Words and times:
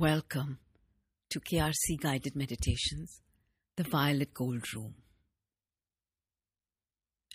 Welcome 0.00 0.60
to 1.30 1.40
KRC 1.40 1.98
Guided 2.00 2.36
Meditations, 2.36 3.20
the 3.74 3.82
Violet 3.82 4.32
Gold 4.32 4.62
Room. 4.72 4.94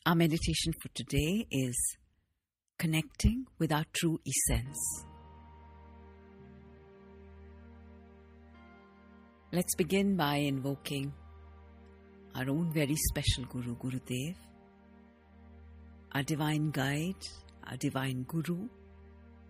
Our 0.05 0.15
meditation 0.15 0.71
for 0.81 0.87
today 0.95 1.45
is 1.51 1.75
connecting 2.79 3.47
with 3.59 3.73
our 3.73 3.83
true 3.91 4.17
essence. 4.25 4.77
Let's 9.51 9.75
begin 9.75 10.15
by 10.15 10.35
invoking 10.37 11.11
our 12.33 12.49
own 12.49 12.71
very 12.71 12.95
special 12.95 13.43
Guru, 13.49 13.75
Guru 13.75 13.99
Dev, 13.99 14.37
our 16.13 16.23
divine 16.23 16.71
guide, 16.71 17.27
our 17.67 17.75
divine 17.75 18.23
Guru, 18.23 18.69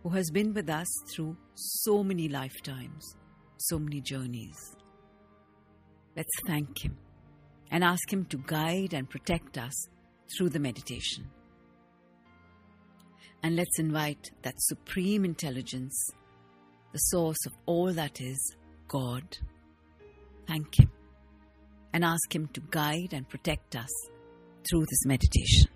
who 0.03 0.09
has 0.09 0.29
been 0.29 0.53
with 0.53 0.69
us 0.69 0.87
through 1.13 1.35
so 1.55 2.03
many 2.03 2.27
lifetimes, 2.27 3.15
so 3.57 3.79
many 3.79 4.01
journeys. 4.01 4.75
Let's 6.15 6.29
thank 6.45 6.83
him 6.83 6.97
and 7.71 7.83
ask 7.83 8.11
him 8.11 8.25
to 8.25 8.37
guide 8.45 8.93
and 8.93 9.09
protect 9.09 9.57
us 9.57 9.73
through 10.37 10.49
the 10.49 10.59
meditation. 10.59 11.25
And 13.41 13.55
let's 13.55 13.79
invite 13.79 14.31
that 14.43 14.55
supreme 14.57 15.25
intelligence, 15.25 16.09
the 16.91 16.99
source 16.99 17.45
of 17.45 17.53
all 17.65 17.91
that 17.93 18.21
is, 18.21 18.55
God. 18.87 19.23
Thank 20.47 20.79
him 20.79 20.91
and 21.93 22.03
ask 22.03 22.33
him 22.33 22.47
to 22.53 22.61
guide 22.69 23.13
and 23.13 23.27
protect 23.27 23.75
us 23.75 23.89
through 24.69 24.81
this 24.81 25.05
meditation. 25.05 25.72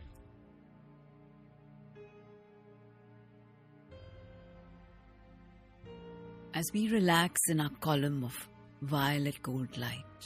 As 6.57 6.71
we 6.73 6.89
relax 6.89 7.39
in 7.49 7.59
our 7.61 7.69
column 7.81 8.23
of 8.23 8.47
violet 8.81 9.39
gold 9.43 9.77
light, 9.77 10.21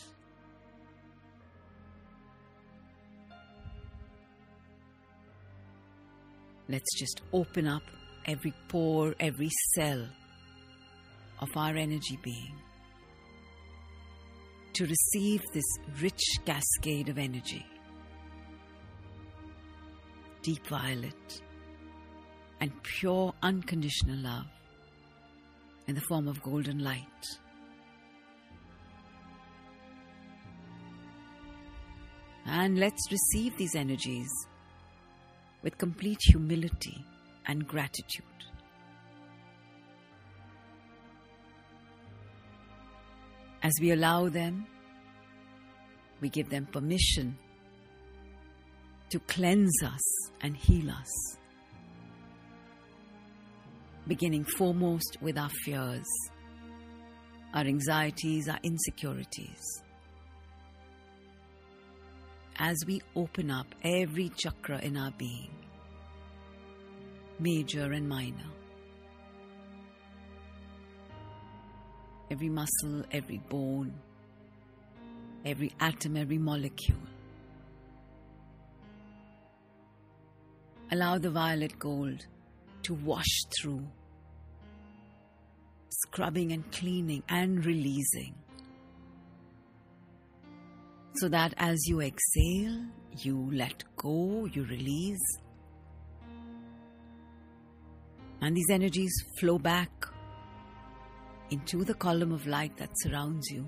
let's 6.70 6.98
just 6.98 7.20
open 7.34 7.68
up 7.68 7.84
every 8.28 8.54
pore, 8.70 9.14
every 9.20 9.50
cell 9.76 10.08
of 11.42 11.50
our 11.58 11.76
energy 11.76 12.18
being 12.24 12.56
to 14.72 14.86
receive 14.86 15.42
this 15.54 15.78
rich 16.02 16.24
cascade 16.46 17.10
of 17.10 17.18
energy. 17.18 17.66
Deep 20.44 20.66
violet 20.68 21.42
and 22.62 22.72
pure 22.84 23.34
unconditional 23.44 24.16
love 24.16 24.61
in 25.88 25.96
the 25.96 26.02
form 26.02 26.28
of 26.28 26.42
golden 26.42 26.80
light. 26.80 27.06
And 32.46 32.80
let's 32.80 33.12
receive 33.12 33.58
these 33.58 33.76
energies 33.76 34.30
with 35.64 35.78
complete 35.78 36.20
humility 36.22 37.06
and 37.48 37.68
gratitude. 37.68 38.26
As 43.64 43.74
we 43.80 43.92
allow 43.92 44.28
them, 44.28 44.66
we 46.20 46.30
give 46.30 46.50
them 46.50 46.66
permission 46.66 47.38
to 49.10 49.20
cleanse 49.20 49.84
us 49.84 50.32
and 50.42 50.58
heal 50.58 50.90
us. 50.90 51.38
Beginning 54.12 54.44
foremost 54.44 55.18
with 55.22 55.38
our 55.38 55.48
fears, 55.64 56.06
our 57.54 57.62
anxieties, 57.62 58.50
our 58.50 58.60
insecurities. 58.62 59.84
As 62.60 62.76
we 62.86 63.02
open 63.16 63.50
up 63.50 63.68
every 63.86 64.28
chakra 64.36 64.80
in 64.80 64.98
our 64.98 65.12
being, 65.12 65.56
major 67.40 67.94
and 67.94 68.10
minor, 68.10 68.52
every 72.30 72.50
muscle, 72.50 73.06
every 73.14 73.38
bone, 73.48 73.94
every 75.46 75.72
atom, 75.80 76.18
every 76.18 76.38
molecule. 76.38 76.98
Allow 80.92 81.18
the 81.18 81.32
violet 81.32 81.80
gold 81.80 82.26
to 82.84 82.94
wash 82.94 83.44
through, 83.58 83.88
scrubbing 86.12 86.52
and 86.52 86.70
cleaning 86.74 87.24
and 87.30 87.66
releasing. 87.66 88.36
So 91.16 91.30
that 91.30 91.54
as 91.58 91.80
you 91.88 92.02
exhale, 92.02 92.86
you 93.18 93.50
let 93.54 93.84
go, 93.96 94.46
you 94.52 94.66
release, 94.66 95.38
and 98.42 98.58
these 98.58 98.70
energies 98.70 99.14
flow 99.40 99.58
back 99.58 99.92
into 101.50 101.84
the 101.86 101.94
column 101.94 102.32
of 102.32 102.48
light 102.48 102.76
that 102.78 102.90
surrounds 102.96 103.50
you, 103.50 103.66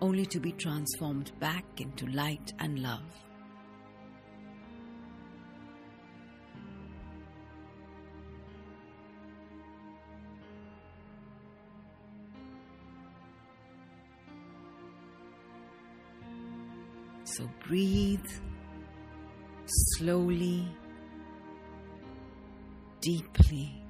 only 0.00 0.26
to 0.26 0.40
be 0.40 0.52
transformed 0.52 1.32
back 1.38 1.64
into 1.78 2.06
light 2.06 2.52
and 2.58 2.80
love. 2.80 3.04
So 17.36 17.48
breathe 17.66 18.30
slowly, 19.96 20.66
deeply. 23.00 23.82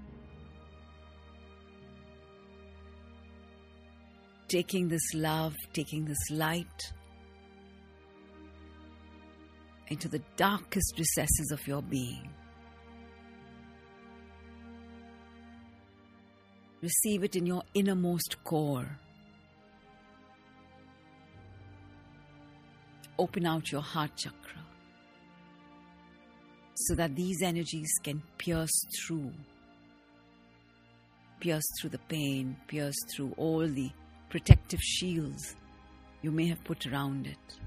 taking 4.52 4.86
this 4.86 5.14
love, 5.14 5.54
taking 5.72 6.04
this 6.04 6.30
light 6.30 6.92
into 9.88 10.08
the 10.08 10.20
darkest 10.36 10.92
recesses 10.98 11.50
of 11.52 11.66
your 11.66 11.80
being. 11.80 12.28
Receive 16.82 17.24
it 17.24 17.34
in 17.34 17.46
your 17.46 17.62
innermost 17.72 18.44
core. 18.44 18.98
Open 23.18 23.46
out 23.46 23.70
your 23.70 23.82
heart 23.82 24.16
chakra 24.16 24.60
so 26.74 26.94
that 26.94 27.14
these 27.14 27.42
energies 27.42 27.90
can 28.02 28.22
pierce 28.38 28.84
through. 28.98 29.32
Pierce 31.40 31.64
through 31.80 31.90
the 31.90 31.98
pain, 31.98 32.56
pierce 32.66 32.96
through 33.14 33.34
all 33.36 33.66
the 33.66 33.90
protective 34.28 34.80
shields 34.80 35.56
you 36.22 36.30
may 36.30 36.46
have 36.46 36.62
put 36.64 36.86
around 36.86 37.26
it. 37.26 37.58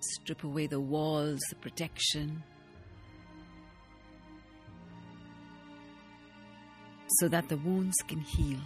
Strip 0.00 0.44
away 0.44 0.66
the 0.66 0.80
walls, 0.80 1.40
the 1.50 1.56
protection, 1.56 2.42
so 7.18 7.28
that 7.28 7.48
the 7.48 7.56
wounds 7.58 7.96
can 8.06 8.20
heal, 8.20 8.60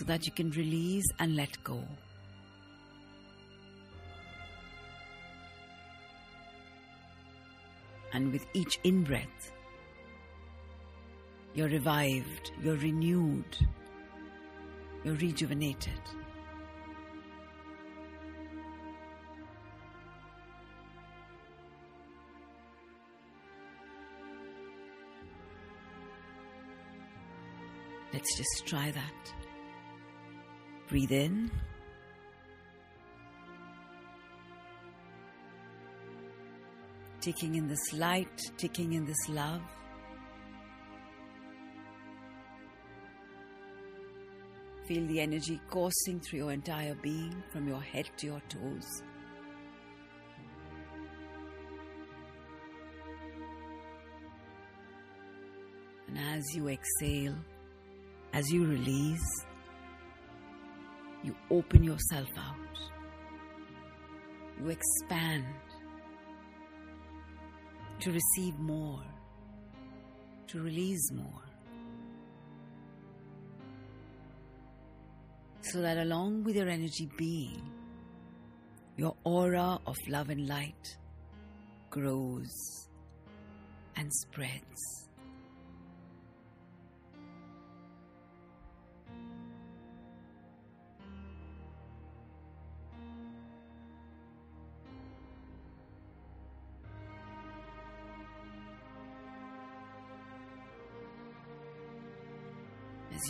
so 0.00 0.06
that 0.06 0.24
you 0.24 0.32
can 0.32 0.50
release 0.52 1.04
and 1.18 1.36
let 1.36 1.62
go. 1.62 1.78
And 8.14 8.32
with 8.32 8.46
each 8.54 8.78
in 8.82 9.04
breath, 9.04 9.52
you're 11.54 11.68
revived, 11.68 12.52
you're 12.62 12.76
renewed, 12.76 13.58
you're 15.04 15.16
rejuvenated. 15.16 16.00
Let's 28.14 28.34
just 28.36 28.66
try 28.66 28.90
that. 28.92 29.39
Breathe 30.90 31.12
in. 31.12 31.48
Taking 37.20 37.54
in 37.54 37.68
this 37.68 37.92
light, 37.92 38.40
taking 38.56 38.94
in 38.94 39.04
this 39.04 39.28
love. 39.28 39.62
Feel 44.88 45.06
the 45.06 45.20
energy 45.20 45.60
coursing 45.70 46.18
through 46.18 46.40
your 46.40 46.50
entire 46.50 46.96
being 46.96 47.40
from 47.52 47.68
your 47.68 47.80
head 47.80 48.10
to 48.16 48.26
your 48.26 48.42
toes. 48.48 49.02
And 56.08 56.18
as 56.18 56.44
you 56.56 56.66
exhale, 56.66 57.36
as 58.32 58.50
you 58.50 58.66
release, 58.66 59.46
you 61.22 61.34
open 61.50 61.84
yourself 61.84 62.28
out. 62.38 62.56
You 64.58 64.68
expand 64.70 65.44
to 68.00 68.12
receive 68.12 68.58
more, 68.58 69.04
to 70.48 70.60
release 70.60 71.10
more. 71.12 71.42
So 75.62 75.82
that 75.82 75.98
along 75.98 76.44
with 76.44 76.56
your 76.56 76.68
energy 76.68 77.08
being, 77.16 77.70
your 78.96 79.14
aura 79.24 79.78
of 79.86 79.96
love 80.08 80.30
and 80.30 80.48
light 80.48 80.96
grows 81.90 82.88
and 83.96 84.10
spreads. 84.12 85.09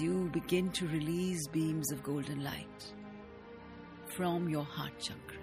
You 0.00 0.30
begin 0.32 0.70
to 0.70 0.86
release 0.88 1.46
beams 1.48 1.92
of 1.92 2.02
golden 2.02 2.42
light 2.42 2.92
from 4.16 4.48
your 4.48 4.64
heart 4.64 4.92
chakra 4.98 5.36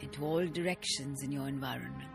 into 0.00 0.24
all 0.24 0.46
directions 0.46 1.22
in 1.22 1.32
your 1.32 1.48
environment. 1.48 2.10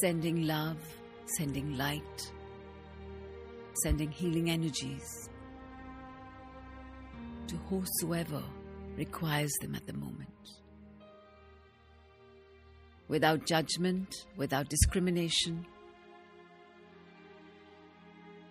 Sending 0.00 0.46
love, 0.46 0.78
sending 1.36 1.76
light, 1.76 2.32
sending 3.82 4.10
healing 4.10 4.50
energies 4.50 5.28
to 7.46 7.56
whosoever 7.68 8.42
requires 8.96 9.52
them 9.60 9.74
at 9.74 9.86
the 9.86 9.92
moment 9.92 10.28
without 13.08 13.46
judgment, 13.46 14.26
without 14.36 14.68
discrimination. 14.68 15.66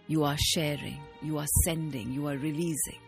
You 0.07 0.23
are 0.23 0.37
sharing, 0.37 0.99
you 1.21 1.37
are 1.37 1.47
sending, 1.63 2.11
you 2.11 2.27
are 2.27 2.37
releasing. 2.37 2.99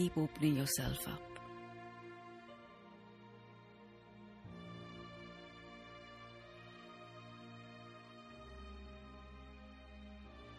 Keep 0.00 0.16
opening 0.16 0.56
yourself 0.56 1.06
up. 1.08 1.20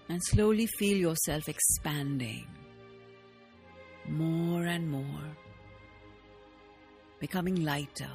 And 0.10 0.24
slowly 0.26 0.68
feel 0.68 0.96
yourself 0.96 1.50
expanding 1.50 2.46
more 4.08 4.66
and 4.66 4.88
more, 4.88 5.26
becoming 7.20 7.66
lighter, 7.66 8.14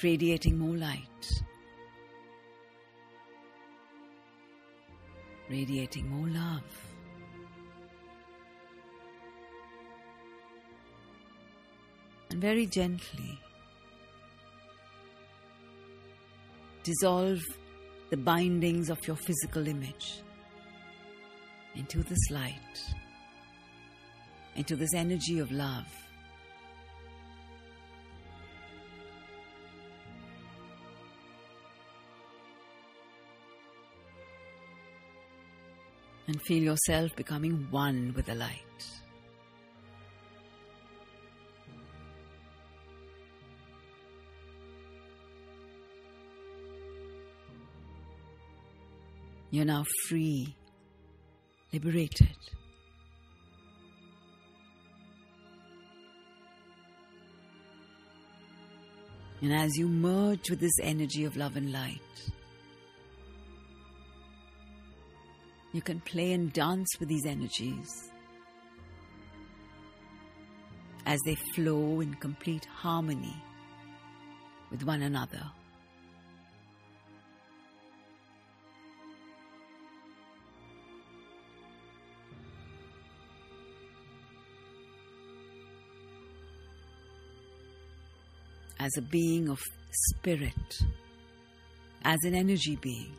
radiating 0.00 0.56
more 0.56 0.76
light, 0.76 1.42
radiating 5.50 6.08
more 6.08 6.28
love. 6.28 6.87
Very 12.40 12.66
gently 12.66 13.38
dissolve 16.82 17.42
the 18.10 18.16
bindings 18.16 18.88
of 18.88 18.98
your 19.06 19.16
physical 19.16 19.66
image 19.66 20.22
into 21.74 22.02
this 22.02 22.30
light, 22.30 22.54
into 24.56 24.74
this 24.76 24.94
energy 24.94 25.38
of 25.38 25.50
love. 25.52 25.86
And 36.26 36.40
feel 36.42 36.62
yourself 36.62 37.16
becoming 37.16 37.66
one 37.70 38.12
with 38.14 38.26
the 38.26 38.34
light. 38.34 38.97
You're 49.50 49.64
now 49.64 49.84
free, 50.08 50.54
liberated. 51.72 52.36
And 59.40 59.54
as 59.54 59.76
you 59.76 59.88
merge 59.88 60.50
with 60.50 60.60
this 60.60 60.78
energy 60.82 61.24
of 61.24 61.36
love 61.36 61.56
and 61.56 61.72
light, 61.72 62.00
you 65.72 65.80
can 65.80 66.00
play 66.00 66.32
and 66.32 66.52
dance 66.52 66.88
with 66.98 67.08
these 67.08 67.24
energies 67.24 68.10
as 71.06 71.20
they 71.24 71.36
flow 71.54 72.00
in 72.00 72.12
complete 72.14 72.66
harmony 72.66 73.36
with 74.70 74.82
one 74.82 75.02
another. 75.02 75.42
As 88.80 88.96
a 88.96 89.02
being 89.02 89.48
of 89.48 89.60
spirit, 89.90 90.80
as 92.04 92.18
an 92.24 92.34
energy 92.34 92.76
being. 92.80 93.14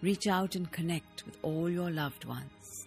Reach 0.00 0.26
out 0.26 0.56
and 0.56 0.70
connect 0.72 1.24
with 1.26 1.36
all 1.42 1.68
your 1.68 1.90
loved 1.90 2.24
ones. 2.24 2.86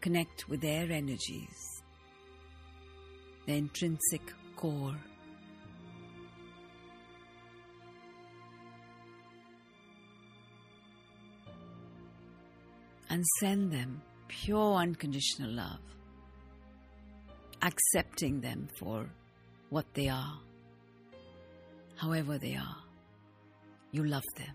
Connect 0.00 0.48
with 0.48 0.60
their 0.60 0.90
energies, 0.90 1.82
their 3.46 3.56
intrinsic 3.56 4.22
core. 4.56 4.96
And 13.10 13.24
send 13.40 13.72
them 13.72 14.02
pure 14.28 14.74
unconditional 14.74 15.50
love 15.50 15.80
accepting 17.62 18.40
them 18.40 18.68
for 18.78 19.06
what 19.70 19.86
they 19.94 20.08
are, 20.08 20.38
however 21.96 22.38
they 22.38 22.54
are. 22.54 22.76
You 23.90 24.04
love 24.04 24.24
them. 24.36 24.54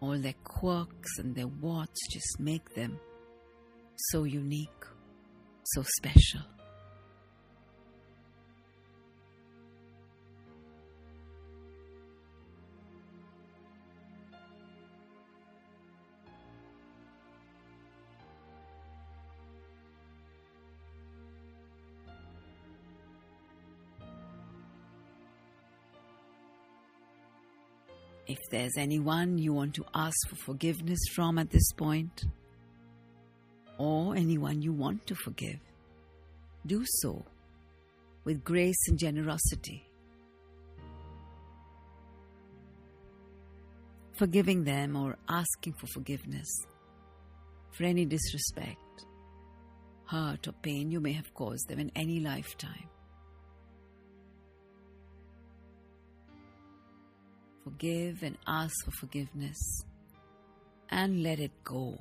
All 0.00 0.18
their 0.18 0.34
quirks 0.44 1.18
and 1.18 1.34
their 1.34 1.48
warts 1.48 1.98
just 2.12 2.38
make 2.38 2.74
them 2.74 3.00
so 4.10 4.22
unique, 4.24 4.84
so 5.64 5.82
special. 5.82 6.57
If 28.28 28.38
there's 28.50 28.76
anyone 28.76 29.38
you 29.38 29.54
want 29.54 29.74
to 29.76 29.86
ask 29.94 30.28
for 30.28 30.36
forgiveness 30.36 31.00
from 31.14 31.38
at 31.38 31.48
this 31.48 31.72
point, 31.72 32.26
or 33.78 34.14
anyone 34.14 34.60
you 34.60 34.72
want 34.72 35.06
to 35.06 35.14
forgive, 35.14 35.58
do 36.66 36.84
so 36.86 37.24
with 38.24 38.44
grace 38.44 38.88
and 38.88 38.98
generosity. 38.98 39.88
Forgiving 44.12 44.64
them 44.64 44.94
or 44.94 45.16
asking 45.28 45.72
for 45.74 45.86
forgiveness 45.86 46.48
for 47.70 47.84
any 47.84 48.04
disrespect, 48.04 49.06
hurt, 50.04 50.48
or 50.48 50.52
pain 50.60 50.90
you 50.90 51.00
may 51.00 51.12
have 51.12 51.32
caused 51.32 51.66
them 51.68 51.78
in 51.78 51.90
any 51.96 52.20
lifetime. 52.20 52.90
Forgive 57.68 58.22
and 58.22 58.38
ask 58.46 58.74
for 58.86 58.92
forgiveness 58.92 59.58
and 60.88 61.22
let 61.22 61.38
it 61.38 61.52
go. 61.64 61.98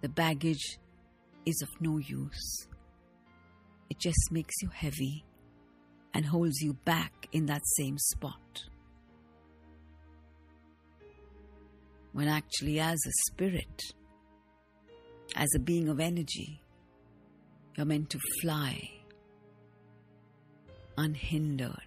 The 0.00 0.08
baggage 0.08 0.80
is 1.44 1.62
of 1.62 1.68
no 1.80 1.98
use. 1.98 2.66
It 3.90 4.00
just 4.00 4.32
makes 4.32 4.54
you 4.60 4.70
heavy 4.74 5.24
and 6.14 6.26
holds 6.26 6.60
you 6.60 6.72
back 6.84 7.28
in 7.30 7.46
that 7.46 7.62
same 7.76 7.96
spot. 7.96 8.64
When 12.12 12.26
actually, 12.26 12.80
as 12.80 12.98
a 13.06 13.32
spirit, 13.32 13.82
as 15.36 15.48
a 15.54 15.60
being 15.60 15.88
of 15.88 16.00
energy, 16.00 16.60
you're 17.76 17.86
meant 17.86 18.10
to 18.10 18.18
fly 18.42 18.90
unhindered. 20.98 21.85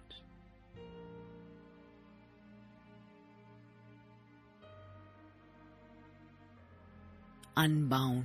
Unbound. 7.62 8.24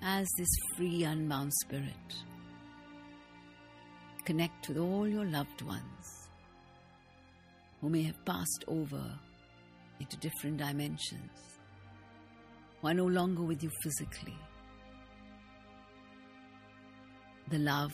as 0.00 0.28
this 0.36 0.48
free, 0.76 1.04
unbound 1.04 1.52
spirit. 1.62 2.29
Connect 4.30 4.68
with 4.68 4.78
all 4.78 5.08
your 5.08 5.24
loved 5.24 5.60
ones 5.62 6.28
who 7.80 7.88
may 7.88 8.02
have 8.02 8.24
passed 8.24 8.64
over 8.68 9.02
into 9.98 10.16
different 10.18 10.56
dimensions, 10.56 11.58
who 12.80 12.86
are 12.86 12.94
no 12.94 13.06
longer 13.06 13.42
with 13.42 13.60
you 13.60 13.70
physically. 13.82 14.38
The 17.48 17.58
love 17.58 17.92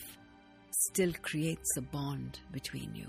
still 0.73 1.15
creates 1.23 1.75
a 1.79 1.81
bond 1.81 2.41
between 2.53 2.95
you. 2.95 3.09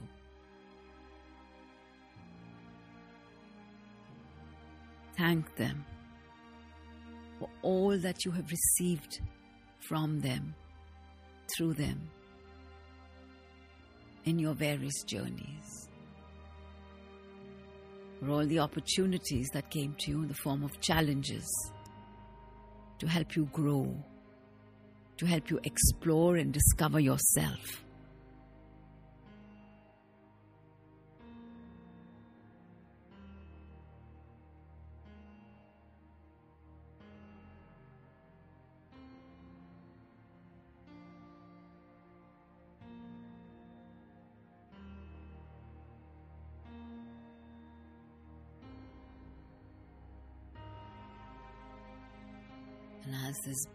Thank 5.17 5.53
them 5.57 5.83
for 7.39 7.49
all 7.61 7.97
that 7.97 8.23
you 8.23 8.31
have 8.31 8.49
received 8.49 9.19
from 9.81 10.21
them, 10.21 10.55
through 11.57 11.73
them, 11.73 12.09
in 14.27 14.37
your 14.37 14.53
various 14.53 15.03
journeys. 15.03 15.87
For 18.19 18.29
all 18.29 18.45
the 18.45 18.59
opportunities 18.59 19.47
that 19.53 19.69
came 19.69 19.95
to 19.99 20.11
you 20.11 20.21
in 20.23 20.27
the 20.27 20.33
form 20.33 20.63
of 20.63 20.81
challenges 20.81 21.47
to 22.99 23.07
help 23.07 23.37
you 23.37 23.45
grow, 23.53 23.95
to 25.15 25.25
help 25.25 25.49
you 25.49 25.61
explore 25.63 26.35
and 26.35 26.51
discover 26.51 26.99
yourself. 26.99 27.85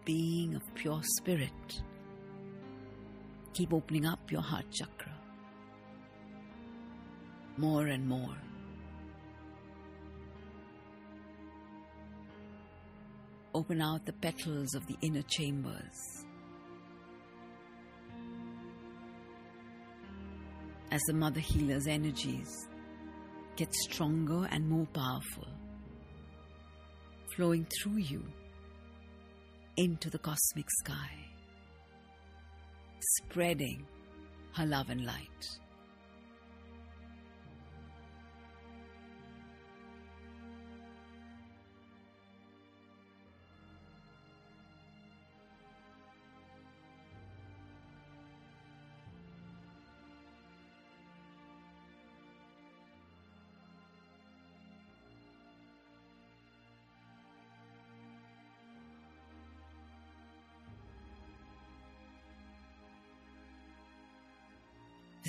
Being 0.04 0.54
of 0.54 0.62
pure 0.74 1.00
spirit, 1.18 1.82
keep 3.54 3.72
opening 3.72 4.06
up 4.06 4.30
your 4.30 4.42
heart 4.42 4.70
chakra 4.70 5.12
more 7.56 7.86
and 7.86 8.06
more. 8.06 8.36
Open 13.54 13.82
out 13.82 14.06
the 14.06 14.12
petals 14.14 14.74
of 14.74 14.86
the 14.86 14.96
inner 15.02 15.22
chambers. 15.22 16.24
As 20.90 21.00
the 21.06 21.12
Mother 21.12 21.40
Healer's 21.40 21.86
energies 21.86 22.68
get 23.56 23.74
stronger 23.74 24.48
and 24.50 24.68
more 24.68 24.86
powerful, 24.86 25.48
flowing 27.36 27.66
through 27.80 27.98
you 27.98 28.22
into 29.76 30.10
the 30.10 30.18
cosmic 30.18 30.70
sky, 30.70 31.10
spreading 33.00 33.86
her 34.54 34.66
love 34.66 34.90
and 34.90 35.04
light. 35.06 35.58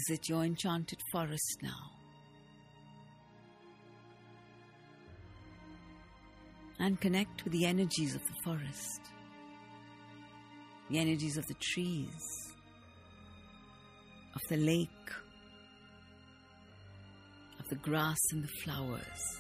Visit 0.08 0.28
your 0.28 0.44
enchanted 0.44 1.00
forest 1.12 1.60
now. 1.62 1.92
And 6.80 7.00
connect 7.00 7.44
with 7.44 7.54
the 7.54 7.66
energies 7.66 8.16
of 8.16 8.22
the 8.26 8.34
forest, 8.44 9.02
the 10.90 11.00
energies 11.00 11.38
of 11.38 11.46
the 11.48 11.54
trees, 11.54 12.52
of 14.36 14.42
the 14.50 14.58
lake, 14.58 14.90
of 17.60 17.70
the 17.70 17.76
grass 17.76 18.20
and 18.32 18.44
the 18.44 18.50
flowers. 18.64 19.40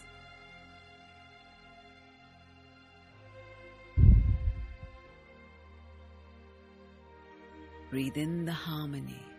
Breathe 7.89 8.17
in 8.17 8.46
the 8.46 8.53
harmony. 8.53 9.33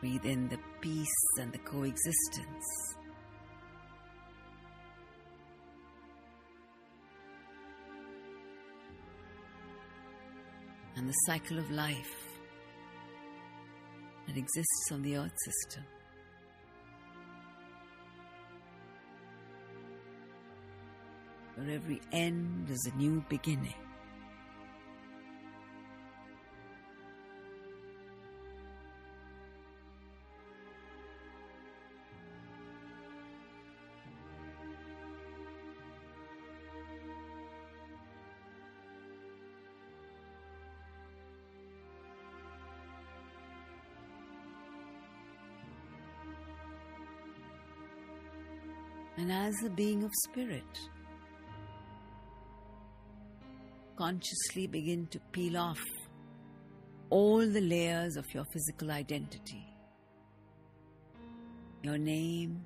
Breathe 0.00 0.24
in 0.24 0.48
the 0.48 0.58
peace 0.80 1.06
and 1.38 1.52
the 1.52 1.58
coexistence. 1.58 2.96
And 10.96 11.06
the 11.06 11.12
cycle 11.26 11.58
of 11.58 11.70
life 11.70 12.16
that 14.26 14.38
exists 14.38 14.90
on 14.90 15.02
the 15.02 15.18
earth 15.18 15.36
system. 15.44 15.84
Where 21.56 21.70
every 21.74 22.00
end 22.12 22.70
is 22.70 22.90
a 22.90 22.96
new 22.96 23.22
beginning. 23.28 23.74
And 49.20 49.30
as 49.30 49.54
a 49.66 49.68
being 49.68 50.02
of 50.02 50.10
spirit, 50.30 50.78
consciously 53.94 54.66
begin 54.66 55.06
to 55.08 55.20
peel 55.30 55.58
off 55.58 55.82
all 57.10 57.40
the 57.40 57.60
layers 57.60 58.16
of 58.16 58.24
your 58.32 58.44
physical 58.50 58.90
identity. 58.90 59.66
Your 61.82 61.98
name, 61.98 62.64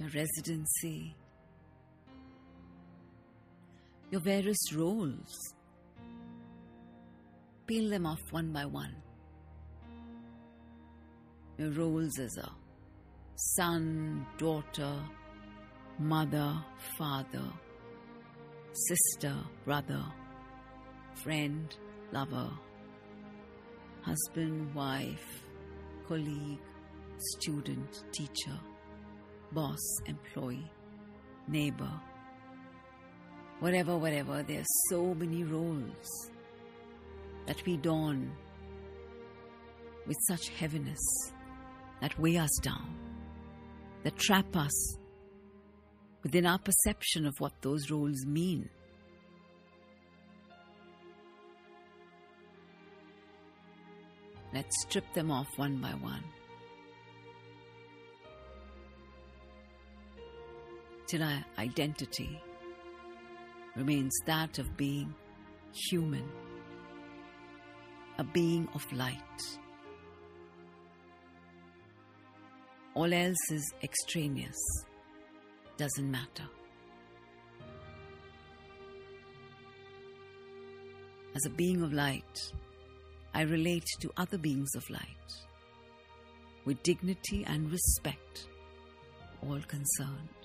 your 0.00 0.08
residency, 0.08 1.14
your 4.10 4.20
various 4.20 4.74
roles. 4.74 5.54
Peel 7.68 7.88
them 7.88 8.04
off 8.04 8.20
one 8.32 8.52
by 8.52 8.64
one. 8.64 9.01
Roles 11.58 12.18
as 12.18 12.38
a 12.38 12.50
son, 13.36 14.26
daughter, 14.38 14.96
mother, 15.98 16.64
father, 16.96 17.52
sister, 18.72 19.36
brother, 19.64 20.02
friend, 21.22 21.76
lover, 22.10 22.50
husband, 24.00 24.74
wife, 24.74 25.44
colleague, 26.08 26.58
student, 27.18 28.04
teacher, 28.12 28.58
boss, 29.52 30.00
employee, 30.06 30.70
neighbor, 31.48 32.00
whatever, 33.60 33.96
whatever. 33.96 34.42
There 34.42 34.60
are 34.60 34.74
so 34.88 35.14
many 35.14 35.44
roles 35.44 36.30
that 37.46 37.64
we 37.66 37.76
don 37.76 38.32
with 40.06 40.16
such 40.26 40.48
heaviness 40.48 40.98
that 42.02 42.18
weigh 42.18 42.36
us 42.36 42.50
down, 42.60 42.96
that 44.02 44.16
trap 44.16 44.56
us 44.56 44.96
within 46.24 46.44
our 46.44 46.58
perception 46.58 47.24
of 47.24 47.38
what 47.38 47.52
those 47.62 47.90
roles 47.92 48.26
mean. 48.26 48.68
Let's 54.52 54.82
strip 54.82 55.04
them 55.14 55.30
off 55.30 55.46
one 55.56 55.76
by 55.76 55.90
one. 55.90 56.24
Till 61.06 61.22
our 61.22 61.44
identity 61.56 62.42
remains 63.76 64.12
that 64.26 64.58
of 64.58 64.76
being 64.76 65.14
human, 65.88 66.28
a 68.18 68.24
being 68.24 68.68
of 68.74 68.92
light. 68.92 69.58
All 72.94 73.12
else 73.12 73.50
is 73.50 73.72
extraneous, 73.82 74.58
doesn't 75.78 76.10
matter. 76.10 76.44
As 81.34 81.46
a 81.46 81.50
being 81.50 81.82
of 81.82 81.94
light, 81.94 82.52
I 83.32 83.42
relate 83.42 83.86
to 84.00 84.10
other 84.18 84.36
beings 84.36 84.74
of 84.76 84.88
light 84.90 85.08
with 86.66 86.82
dignity 86.82 87.44
and 87.46 87.72
respect, 87.72 88.46
all 89.42 89.60
concerned. 89.66 90.41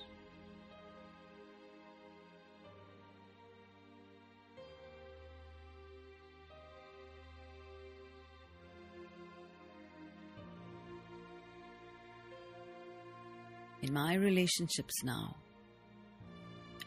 In 13.88 13.94
my 13.94 14.16
relationships 14.16 15.02
now, 15.02 15.34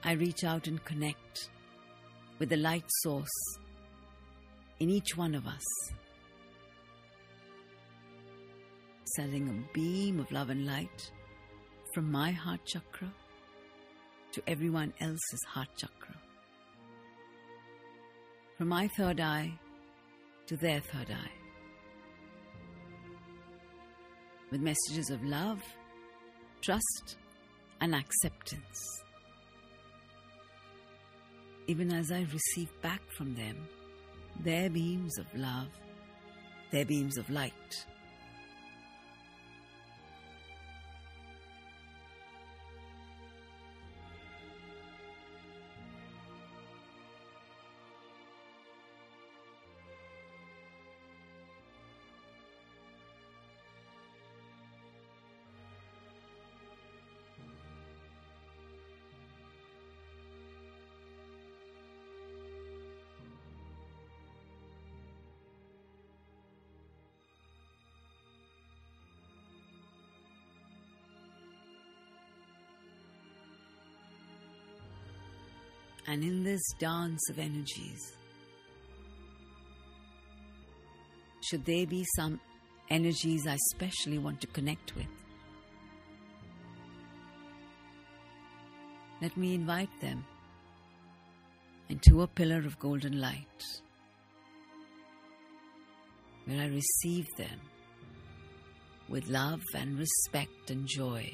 I 0.03 0.11
reach 0.11 0.43
out 0.43 0.67
and 0.67 0.85
connect 0.85 1.49
with 2.37 2.49
the 2.49 2.57
light 2.57 2.85
source 3.01 3.57
in 4.79 4.87
each 4.87 5.17
one 5.17 5.33
of 5.33 5.47
us, 5.47 5.63
sending 9.15 9.49
a 9.49 9.73
beam 9.73 10.19
of 10.19 10.31
love 10.31 10.51
and 10.51 10.67
light 10.67 11.11
from 11.95 12.11
my 12.11 12.29
heart 12.29 12.63
chakra 12.67 13.11
to 14.33 14.43
everyone 14.47 14.93
else's 15.01 15.43
heart 15.47 15.69
chakra, 15.75 16.15
from 18.59 18.67
my 18.67 18.87
third 18.95 19.19
eye 19.19 19.51
to 20.45 20.55
their 20.55 20.81
third 20.81 21.09
eye, 21.09 21.31
with 24.51 24.61
messages 24.61 25.09
of 25.09 25.23
love, 25.23 25.63
trust, 26.61 27.17
and 27.81 27.95
acceptance. 27.95 29.03
Even 31.67 31.91
as 31.91 32.11
I 32.11 32.25
receive 32.31 32.69
back 32.81 33.01
from 33.17 33.33
them 33.35 33.57
their 34.43 34.69
beams 34.69 35.17
of 35.17 35.25
love, 35.35 35.69
their 36.71 36.85
beams 36.85 37.17
of 37.17 37.29
light. 37.29 37.85
And 76.11 76.25
in 76.25 76.43
this 76.43 76.61
dance 76.77 77.21
of 77.29 77.39
energies, 77.39 78.17
should 81.39 81.63
there 81.63 81.87
be 81.87 82.05
some 82.17 82.37
energies 82.89 83.47
I 83.47 83.55
specially 83.73 84.17
want 84.17 84.41
to 84.41 84.47
connect 84.47 84.93
with, 84.93 85.07
let 89.21 89.37
me 89.37 89.55
invite 89.55 90.01
them 90.01 90.25
into 91.87 92.23
a 92.23 92.27
pillar 92.27 92.57
of 92.57 92.77
golden 92.77 93.21
light 93.21 93.63
where 96.43 96.61
I 96.61 96.67
receive 96.67 97.27
them 97.37 97.61
with 99.07 99.29
love 99.29 99.61
and 99.73 99.97
respect 99.97 100.71
and 100.71 100.85
joy. 100.85 101.31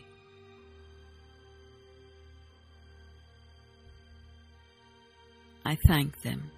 I 5.68 5.76
thank 5.86 6.22
them 6.22 6.50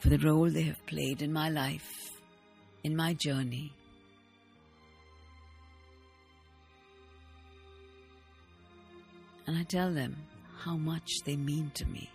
for 0.00 0.08
the 0.08 0.18
role 0.18 0.50
they 0.50 0.64
have 0.64 0.84
played 0.86 1.22
in 1.22 1.32
my 1.32 1.50
life, 1.50 2.18
in 2.82 2.96
my 2.96 3.14
journey. 3.14 3.72
And 9.46 9.56
I 9.56 9.62
tell 9.62 9.92
them 9.92 10.16
how 10.64 10.76
much 10.76 11.08
they 11.24 11.36
mean 11.36 11.70
to 11.74 11.86
me. 11.86 12.10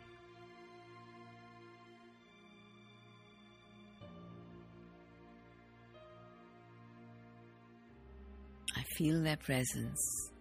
I 8.76 8.84
feel 8.98 9.24
their 9.24 9.38
presence. 9.38 10.32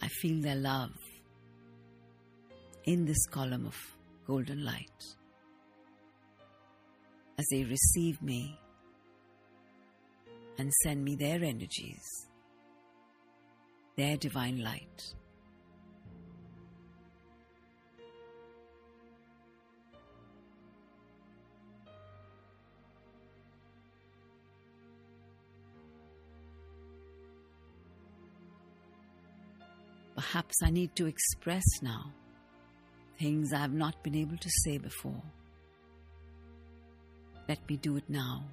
I 0.00 0.06
feel 0.06 0.40
their 0.40 0.54
love 0.54 0.92
in 2.88 3.04
this 3.04 3.26
column 3.26 3.66
of 3.66 3.76
golden 4.26 4.64
light 4.64 5.02
as 7.38 7.44
they 7.50 7.62
receive 7.64 8.22
me 8.22 8.58
and 10.56 10.72
send 10.82 11.04
me 11.04 11.14
their 11.14 11.44
energies, 11.44 12.06
their 13.98 14.16
divine 14.16 14.62
light. 14.62 15.14
Perhaps 30.14 30.62
I 30.64 30.70
need 30.70 30.96
to 30.96 31.04
express 31.06 31.66
now 31.82 32.14
things 33.18 33.52
I 33.52 33.58
have 33.58 33.72
not 33.72 34.02
been 34.02 34.14
able 34.14 34.36
to 34.36 34.50
say 34.64 34.78
before. 34.78 35.22
Let 37.48 37.58
me 37.68 37.76
do 37.76 37.96
it 37.96 38.04
now. 38.08 38.44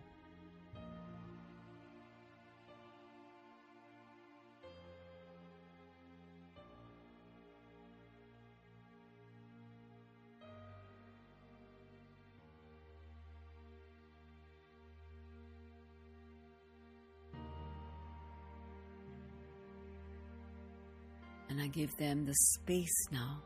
and 21.48 21.62
I 21.62 21.68
give 21.68 21.96
them 21.98 22.26
the 22.26 22.34
space 22.34 23.08
now 23.12 23.40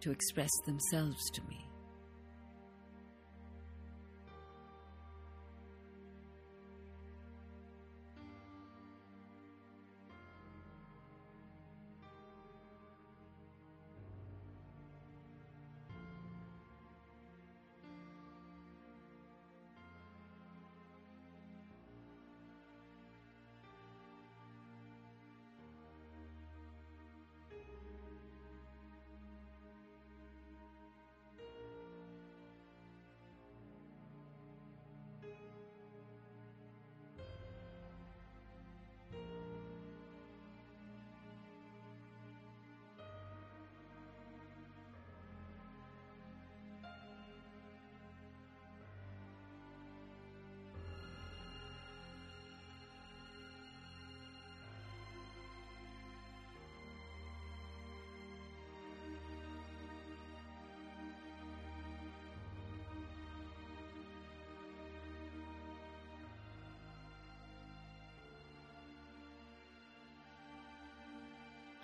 to 0.00 0.10
express 0.10 0.50
themselves 0.66 1.30
to 1.30 1.42
me. 1.48 1.68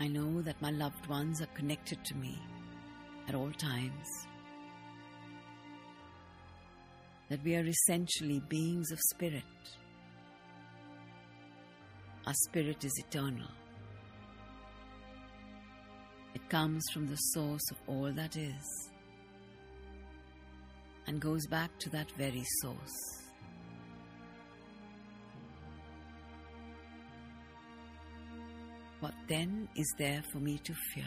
I 0.00 0.08
know 0.08 0.42
that 0.42 0.60
my 0.60 0.70
loved 0.70 1.06
ones 1.06 1.40
are 1.40 1.54
connected 1.54 2.04
to 2.04 2.16
me 2.16 2.38
at 3.28 3.34
all 3.34 3.50
times. 3.52 4.08
That 7.28 7.42
we 7.44 7.54
are 7.56 7.66
essentially 7.66 8.40
beings 8.48 8.90
of 8.90 8.98
spirit. 9.00 9.42
Our 12.26 12.34
spirit 12.48 12.84
is 12.84 12.92
eternal. 13.06 13.48
It 16.34 16.48
comes 16.48 16.82
from 16.92 17.06
the 17.06 17.16
source 17.16 17.70
of 17.70 17.78
all 17.86 18.12
that 18.12 18.36
is 18.36 18.90
and 21.06 21.20
goes 21.20 21.46
back 21.46 21.70
to 21.78 21.90
that 21.90 22.10
very 22.12 22.44
source. 22.62 23.23
What 29.04 29.12
then 29.28 29.68
is 29.76 29.94
there 29.98 30.22
for 30.32 30.38
me 30.38 30.56
to 30.64 30.72
fear? 30.72 31.04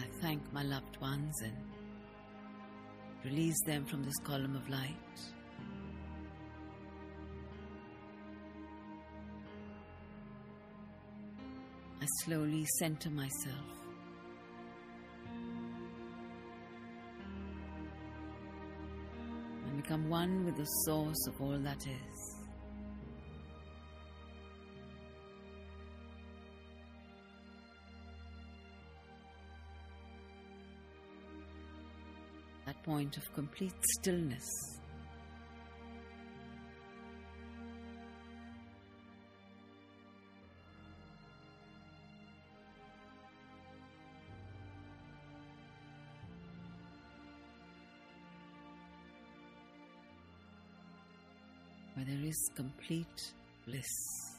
I 0.00 0.06
thank 0.22 0.40
my 0.52 0.62
loved 0.62 0.98
ones 0.98 1.34
and 1.42 1.56
release 3.22 3.60
them 3.66 3.84
from 3.84 4.02
this 4.02 4.16
column 4.24 4.56
of 4.56 4.66
light. 4.70 4.96
I 12.00 12.06
slowly 12.24 12.64
center 12.78 13.10
myself. 13.10 13.66
And 19.66 19.82
become 19.82 20.08
one 20.08 20.46
with 20.46 20.56
the 20.56 20.64
source 20.86 21.26
of 21.26 21.38
all 21.42 21.58
that 21.58 21.86
is. 21.86 22.29
Point 33.00 33.16
of 33.16 33.34
complete 33.34 33.72
stillness. 33.98 34.46
Where 51.94 52.04
there 52.04 52.22
is 52.22 52.50
complete 52.54 53.32
bliss. 53.66 54.29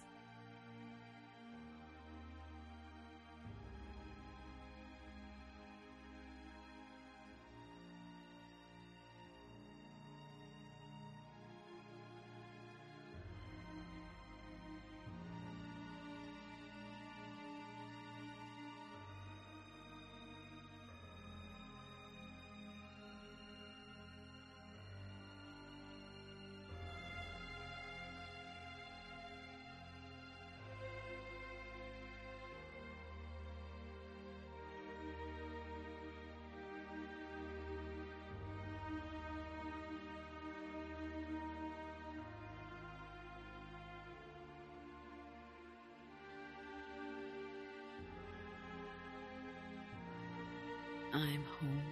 I'm 51.13 51.43
home. 51.59 51.83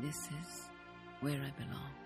This 0.00 0.16
is 0.16 0.68
where 1.20 1.34
I 1.34 1.52
belong. 1.62 1.99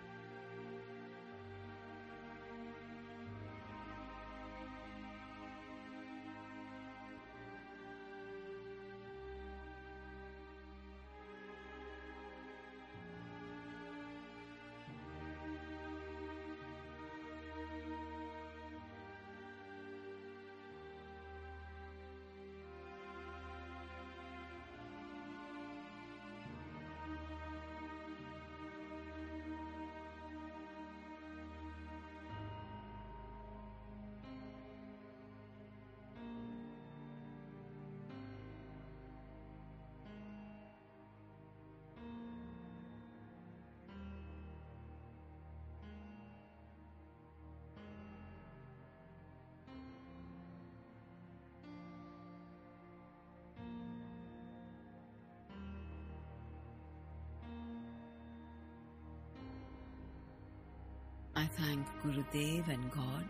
I 61.36 61.46
thank 61.46 61.86
Gurudev 62.02 62.68
and 62.68 62.90
God 62.92 63.26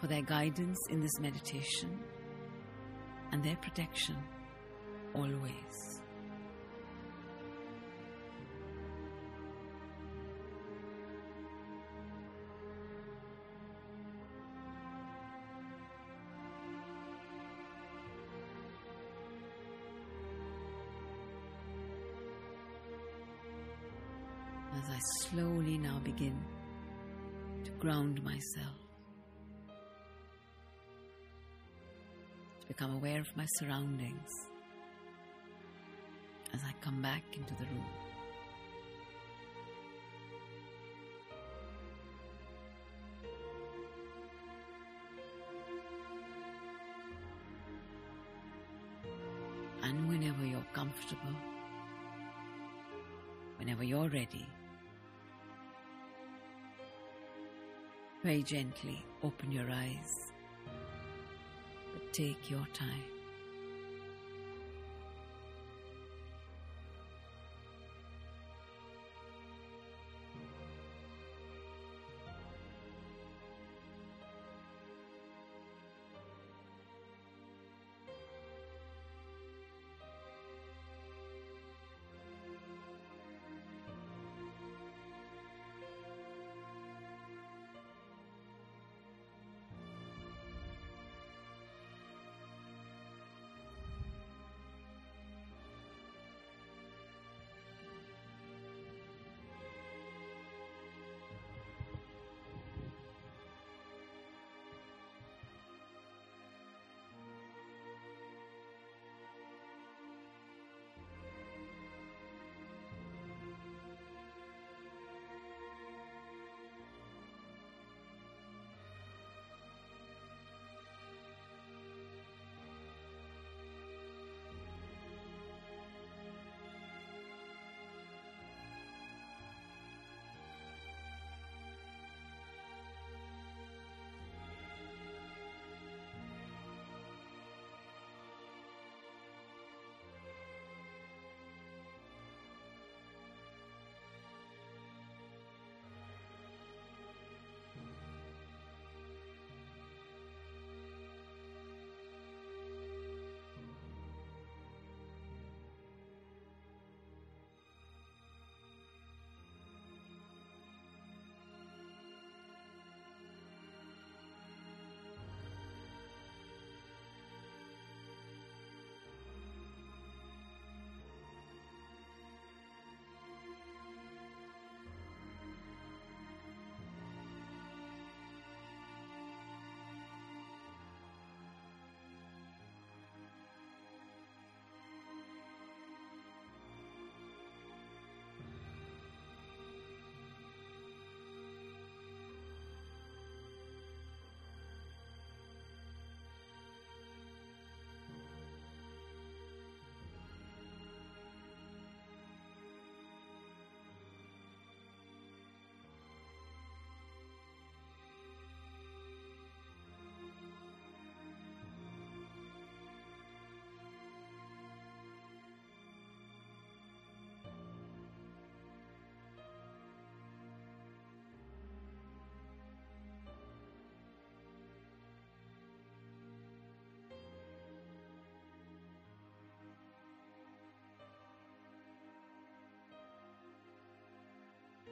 for 0.00 0.06
their 0.06 0.22
guidance 0.22 0.78
in 0.88 1.02
this 1.02 1.18
meditation 1.20 1.98
and 3.32 3.44
their 3.44 3.56
protection 3.56 4.16
always. 5.14 6.00
As 24.72 24.88
I 24.88 24.98
slowly 25.28 25.76
now 25.76 25.98
begin 25.98 26.38
ground 27.80 28.22
myself, 28.22 28.76
to 32.60 32.66
become 32.68 32.94
aware 32.94 33.20
of 33.20 33.36
my 33.36 33.46
surroundings 33.58 34.30
as 36.52 36.60
I 36.62 36.74
come 36.82 37.00
back 37.00 37.22
into 37.32 37.54
the 37.54 37.64
room. 37.64 37.86
And 49.82 50.06
whenever 50.06 50.44
you're 50.44 50.66
comfortable, 50.74 51.34
whenever 53.56 53.82
you're 53.82 54.10
ready, 54.10 54.46
very 58.22 58.42
gently 58.42 59.02
open 59.22 59.50
your 59.50 59.70
eyes, 59.70 60.30
but 61.94 62.12
take 62.12 62.50
your 62.50 62.66
time. 62.74 63.19